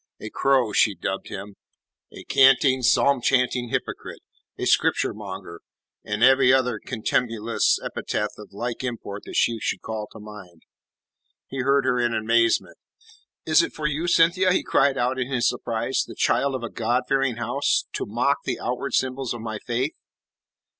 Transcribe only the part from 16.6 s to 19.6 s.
a God fearing house, to mock the outward symbols of my